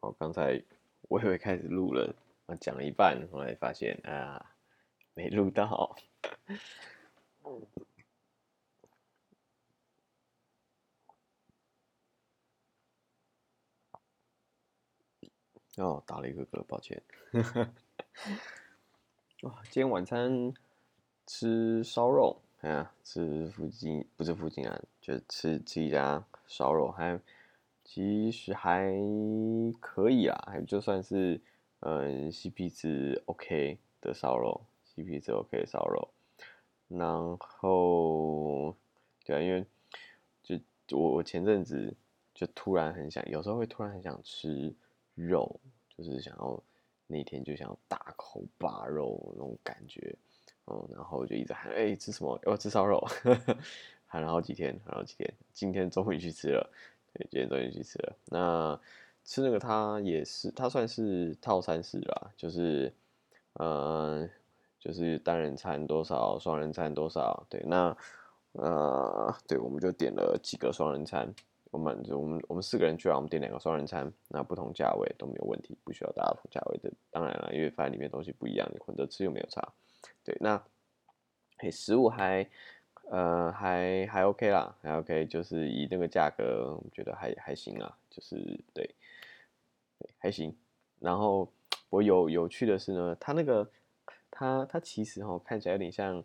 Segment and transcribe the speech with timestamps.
[0.00, 0.62] 哦，刚才
[1.02, 2.14] 我以为开始录了，
[2.46, 4.54] 啊，讲了一半，后来发现啊，
[5.14, 5.94] 没录到。
[15.76, 17.02] 哦，打了一个嗝，抱歉。
[19.42, 20.52] 哇，今天晚餐
[21.26, 27.20] 吃烧肉，哎呀，吃附近不是附近啊，就吃吃一家烧肉还。
[27.92, 28.88] 其实还
[29.80, 31.40] 可以啦，还就算是
[31.80, 36.08] 嗯 CP 值 OK 的烧肉，CP 值 OK 的烧肉。
[36.86, 38.76] 然后
[39.24, 39.66] 对啊，因为
[40.40, 40.56] 就
[40.96, 41.92] 我我前阵子
[42.32, 44.72] 就突然很想，有时候会突然很想吃
[45.16, 45.60] 肉，
[45.98, 46.62] 就是想要
[47.08, 50.14] 那天就想要大口扒肉那种感觉，
[50.66, 52.38] 嗯，然后就一直喊哎吃什么？
[52.46, 53.04] 要吃烧肉，
[54.06, 56.70] 喊了好几天，喊了好几天，今天终于去吃了。
[57.12, 58.16] 对，今天终于去吃了。
[58.26, 58.80] 那
[59.24, 62.92] 吃那个，它也是，它算是套餐式啦，就是，
[63.54, 64.28] 呃，
[64.78, 67.44] 就是单人餐多少，双人餐多少。
[67.48, 67.96] 对，那，
[68.52, 71.32] 呃，对，我们就点了几个双人餐。
[71.72, 76.92] 我们，我们，我们四个人去啊，我们点两个双人餐，那不同价位都没有问题，不需要大家同价位的。
[77.10, 79.72] 当然了，因为饭里面东西不一样，你混着吃又没有差。
[80.24, 80.62] 对，那，
[81.58, 82.48] 嘿，食物还。
[83.10, 88.36] 呃，还还 OK 啦，还 OK，就是以那个价格，我觉得还还行啊，就是
[88.72, 88.88] 对，
[90.18, 90.56] 还行。
[91.00, 91.52] 然后
[91.88, 93.68] 我有有趣的是呢，它那个
[94.30, 96.22] 它它其实哈看起来有点像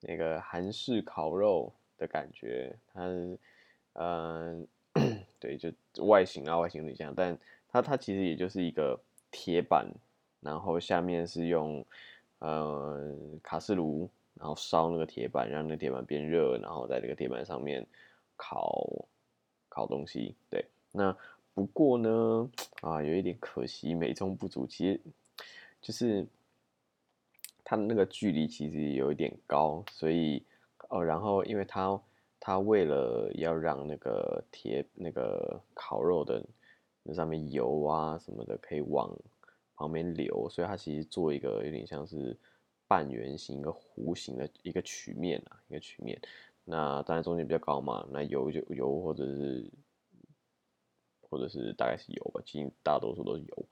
[0.00, 3.08] 那个韩式烤肉的感觉，它
[3.94, 4.68] 嗯
[5.40, 5.72] 对，就
[6.04, 9.90] 外形啊外形有点像，但它它其实也就是一个铁板，
[10.40, 11.82] 然后下面是用
[12.40, 13.10] 呃
[13.42, 14.10] 卡式炉。
[14.36, 17.86] 然后烧那个铁板，让那个铁板变热，然后在这个铁板上面
[18.36, 19.06] 烤
[19.68, 20.34] 烤东西。
[20.50, 21.16] 对，那
[21.54, 24.66] 不过呢，啊，有一点可惜，美中不足。
[24.66, 25.00] 其实
[25.80, 26.26] 就是
[27.62, 30.42] 它的那个距离其实有一点高，所以
[30.88, 32.00] 哦，然后因为它
[32.40, 36.44] 它为了要让那个铁那个烤肉的
[37.04, 39.16] 那上面油啊什么的可以往
[39.76, 42.36] 旁边流，所以它其实做一个有点像是。
[42.94, 46.16] 半圆形一个弧形的一个曲面啊，一个曲面。
[46.64, 49.68] 那当然中间比较高嘛，那油就油或者是
[51.20, 53.66] 或者是大概是油吧，其实大多数都是油，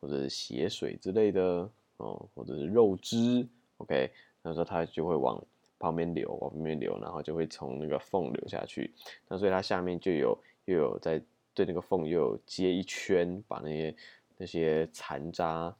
[0.00, 3.44] 或者是血水之类的哦，或者是肉汁。
[3.78, 4.12] OK，
[4.42, 5.44] 那时候它就会往
[5.80, 8.94] 旁边流，往旁边流，然后就会从那个缝流下去。
[9.26, 11.20] 那所以它下面就有又有在
[11.52, 13.96] 对那个缝又有接一圈，把那些
[14.36, 15.74] 那些残渣。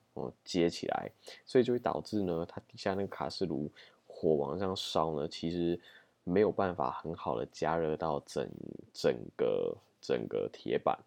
[0.44, 1.10] 接起来，
[1.44, 3.70] 所以就会导致呢，它底下那个卡式炉
[4.06, 5.78] 火往上烧呢，其实
[6.24, 8.48] 没有办法很好的加热到整
[8.92, 10.98] 整个整个铁板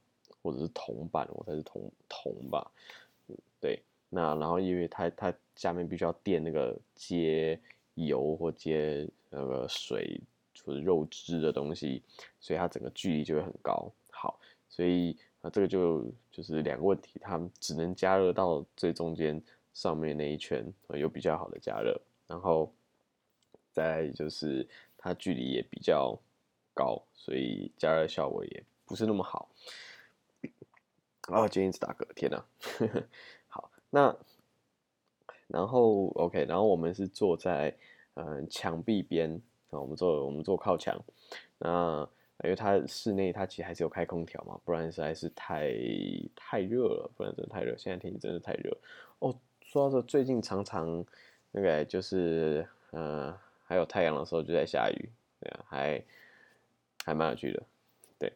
[0.41, 2.71] 或者是铜板，或者是铜铜吧，
[3.27, 7.59] 嗯，对，那然后因为它它下面必须要垫那个接
[7.95, 10.19] 油或接那个水
[10.63, 12.01] 或者肉汁的东西，
[12.39, 13.91] 所以它整个距离就会很高。
[14.09, 14.39] 好，
[14.69, 15.17] 所以。
[15.43, 19.41] 那这个就就是两个问题，它只能加热到最中间
[19.73, 22.71] 上面那一圈，有比较好的加热，然后
[23.71, 26.15] 再就是它距离也比较
[26.75, 29.49] 高，所以加热效果也不是那么好。
[31.27, 32.45] 哦，今天一直打嗝，天哪！
[33.49, 34.15] 好，那
[35.47, 37.75] 然后 OK，然后我们是坐在
[38.13, 39.41] 嗯墙壁边
[39.71, 41.03] 啊，我们坐我们坐靠墙，
[41.57, 42.07] 那。
[42.43, 45.71] 因为它室内它其实还是有开空调嘛，不然实在是太
[46.35, 47.75] 太热了，不然真的太热。
[47.77, 48.75] 现在天气真的太热
[49.19, 49.35] 哦。
[49.63, 51.05] 说到这，最近常常
[51.51, 55.09] 那个就是呃还有太阳的时候就在下雨，
[55.39, 56.03] 对啊，还
[57.05, 57.63] 还蛮有趣的。
[58.19, 58.33] 对，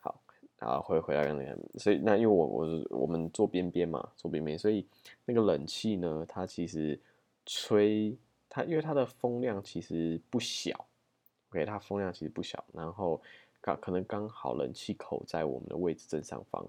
[0.00, 0.18] 好，
[0.56, 4.86] 然后回回来那个，所以那因为我我我们坐边边嘛，坐边边，所以
[5.26, 6.98] 那个冷气呢，它其实
[7.44, 8.16] 吹
[8.48, 10.86] 它，因为它的风量其实不小
[11.50, 13.20] ，OK，它风量其实不小，然后。
[13.60, 16.64] 刚可能刚好冷气口在我们的位置正上方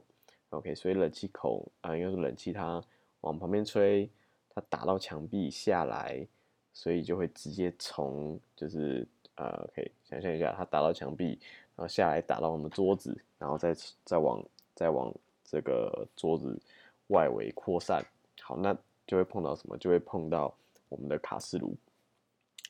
[0.50, 2.84] ，OK，所以冷气口啊，应该是冷气它
[3.22, 4.10] 往旁边吹，
[4.50, 6.28] 它打到墙壁下来，
[6.74, 11.40] 所以就会直接从就是呃，OK，想象一下，它打到墙壁，
[11.76, 14.44] 然后下来打到我们桌子，然后再再往
[14.74, 16.60] 再往这个桌子
[17.08, 18.04] 外围扩散，
[18.42, 18.76] 好，那
[19.06, 19.78] 就会碰到什么？
[19.78, 20.54] 就会碰到
[20.90, 21.76] 我们的卡式炉。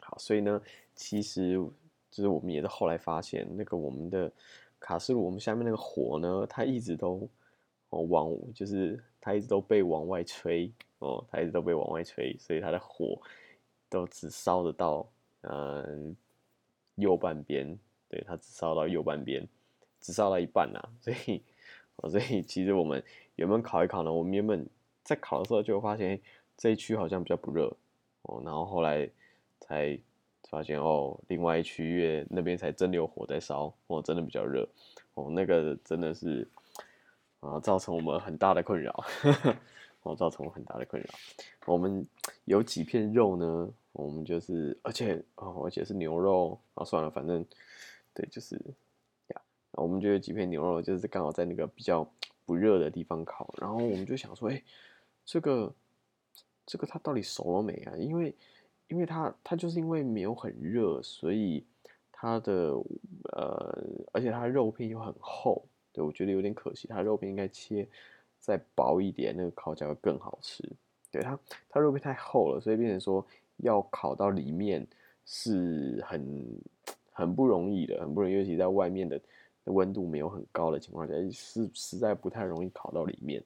[0.02, 0.62] 好，所以呢，
[0.94, 1.66] 其实。
[2.20, 4.30] 就是我们也是后来发现，那个我们的
[4.78, 7.26] 卡斯炉，我们下面那个火呢，它一直都
[7.92, 13.18] 哦往，就是它一直都被往外吹哦，它一直都被往外吹，所以它的火
[13.88, 15.08] 都只烧得到
[15.44, 16.14] 嗯
[16.96, 17.80] 右半边，
[18.10, 19.48] 对，它只烧到右半边，
[20.02, 21.42] 只烧到一半呐，所以
[21.96, 23.02] 哦所以其实我们
[23.38, 24.68] 原本烤一烤呢，我们原本
[25.06, 26.20] 在烤的时候就发现
[26.58, 27.74] 这一区好像比较不热
[28.24, 29.10] 哦，然后后来
[29.62, 29.98] 才
[30.50, 34.68] 发现哦，另外一区域那边才真有火在烧哦，真的比较热
[35.14, 36.48] 哦，那个真的是
[37.40, 39.04] 啊，造成我们很大的困扰。
[40.04, 41.10] 哦，造成很大的困扰。
[41.66, 42.08] 我们
[42.46, 43.70] 有几片肉呢？
[43.92, 46.86] 我们就是，而且哦，而且是牛肉啊。
[46.86, 47.46] 算了，反正
[48.14, 48.56] 对，就是
[49.28, 49.42] 呀。
[49.74, 52.10] 我们就有几片牛肉，就是刚好在那个比较
[52.46, 53.54] 不热的地方烤。
[53.58, 54.64] 然后我们就想说，哎，
[55.26, 55.76] 这个
[56.66, 57.94] 这个它到底熟了没啊？
[57.98, 58.34] 因为
[58.90, 61.64] 因为它它就是因为没有很热，所以
[62.12, 62.74] 它的
[63.32, 65.64] 呃，而且它肉片又很厚。
[65.94, 67.88] 对我觉得有点可惜，它肉片应该切。
[68.42, 70.64] 再薄一点，那个烤起来会更好吃。
[71.12, 71.38] 对它，
[71.68, 73.24] 它肉片太厚了，所以变成说
[73.58, 74.88] 要烤到里面
[75.26, 76.58] 是很
[77.12, 78.36] 很不容易的，很不容易。
[78.36, 79.22] 尤其在外面的
[79.66, 83.44] 温度没有很高的情况下，是实在不太容易烤到里面。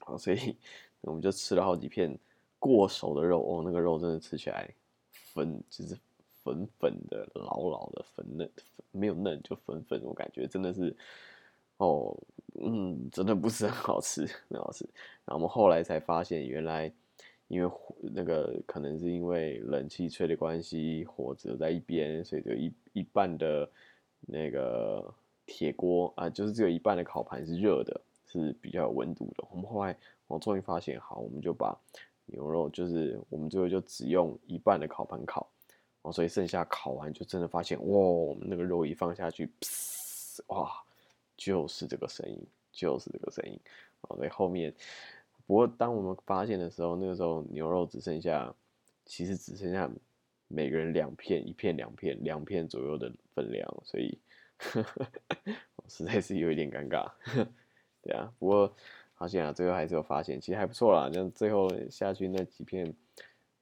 [0.00, 0.56] 好，所以
[1.02, 2.18] 我们就吃了好几片
[2.62, 4.68] 过熟的肉哦，那个肉真的吃起来
[5.10, 5.98] 粉就是
[6.44, 8.48] 粉粉的、老老的粉嫩，
[8.92, 10.96] 没有嫩就粉粉，我感觉真的是。
[11.78, 12.16] 哦，
[12.60, 14.84] 嗯，真的不是很好吃，很好吃。
[15.24, 16.92] 然后我们后来才发现，原来
[17.48, 17.68] 因为
[17.98, 23.68] 那个可能是因为冷气吹的关系，火只有在一边，所以就一一半的
[24.20, 25.12] 那个
[25.44, 29.44] 铁锅啊，就是只有一半的烤盘是热的，是比较有温度的。
[29.50, 29.96] 我们后来
[30.28, 31.76] 我终于发现，好，我们就把
[32.26, 35.50] 牛肉，就是我们最后就只用一半的烤盘烤，
[36.02, 39.50] 哦，所以剩下烤完就真的发现，哇，我们那个肉一放下去，
[40.46, 40.70] 哇！
[41.34, 42.38] 就是这个声音，
[42.70, 43.58] 就是这个声音，
[44.02, 44.72] 哦，所以后面，
[45.44, 48.54] 不过当我们发现的时候，那个时候牛肉只剩下，
[49.06, 49.90] 其实只剩下
[50.46, 54.16] 每个人两片，一片两片，两片左右的分量，所以
[55.88, 57.10] 实在是有一点尴尬，
[58.02, 58.72] 对啊，不过
[59.22, 62.92] 发现啊，最后还是有发现，其实还不错啦，像最后下去那几片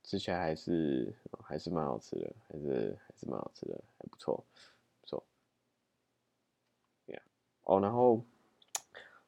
[0.03, 4.43] 吃起来还是还是蛮好吃的，还是还是蛮好吃的，还不错。
[5.03, 5.23] 不错。
[7.07, 7.21] Yeah，
[7.65, 8.23] 哦，然后，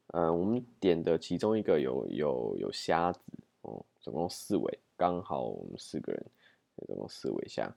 [0.07, 3.21] 嗯，我们点的其中一个有有有虾子
[3.61, 6.27] 哦，总共四尾，刚好我们四个人，
[6.87, 7.71] 总共四尾虾。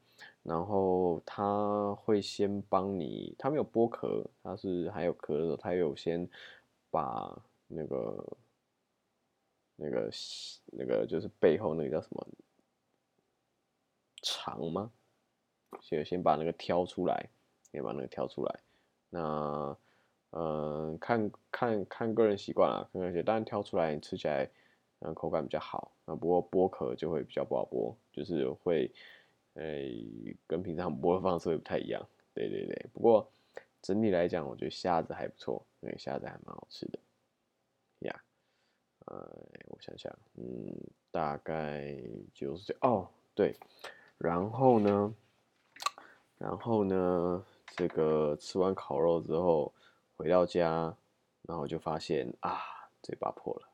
[0.43, 6.25] 然后他会先帮你，他没有剥壳，他是还有壳的时候，他有先
[6.89, 7.37] 把
[7.67, 8.25] 那个
[9.75, 10.09] 那个
[10.67, 12.27] 那个就是背后那个叫什么
[14.21, 14.91] 肠吗？
[15.81, 17.29] 先先把那个挑出来，
[17.71, 18.59] 先把那个挑出来，
[19.09, 19.77] 那。
[20.37, 24.51] 嗯，看看看个人习惯啦，看个人当然挑出来吃起来，
[24.99, 25.93] 嗯，口感比较好。
[26.03, 28.91] 那不过剥壳就会比较不好剥，就是会，
[29.53, 32.05] 诶，跟平常剥的方式会不太一样。
[32.33, 33.31] 对对对，不过
[33.81, 36.99] 整体来讲，我觉得虾子还不错，因为虾子还蛮好吃的。
[37.99, 38.23] 呀，
[39.05, 39.29] 呃，
[39.67, 40.75] 我想想，嗯，
[41.11, 41.95] 大概
[42.33, 43.55] 就是这哦，对，
[44.17, 45.13] 然后呢，
[46.37, 49.73] 然后呢，这个吃完烤肉之后。
[50.17, 50.95] 回到家，
[51.41, 52.57] 然后就发现啊，
[53.03, 53.67] 嘴巴破了。